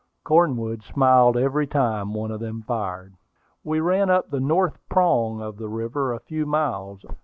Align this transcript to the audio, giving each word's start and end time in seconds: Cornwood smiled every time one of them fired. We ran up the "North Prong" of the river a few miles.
Cornwood 0.23 0.81
smiled 0.81 1.37
every 1.37 1.67
time 1.67 2.15
one 2.15 2.31
of 2.31 2.39
them 2.39 2.63
fired. 2.63 3.13
We 3.63 3.79
ran 3.81 4.09
up 4.09 4.31
the 4.31 4.39
"North 4.39 4.79
Prong" 4.89 5.43
of 5.43 5.57
the 5.57 5.69
river 5.69 6.11
a 6.11 6.19
few 6.19 6.47
miles. 6.47 7.05